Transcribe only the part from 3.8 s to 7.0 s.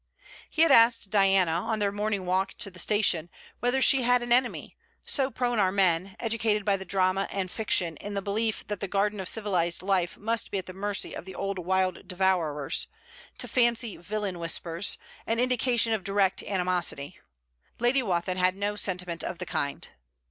she had an enemy: so prone are men, educated by the